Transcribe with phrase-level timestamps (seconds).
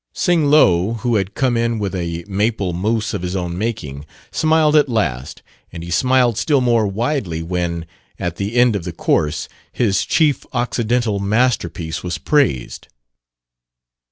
[0.13, 4.75] Sing Lo, who had come in with a maple mousse of his own making, smiled
[4.75, 7.85] at last; and he smiled still more widely when,
[8.17, 12.87] at the end of the course, his chief occidental masterpiece was praised.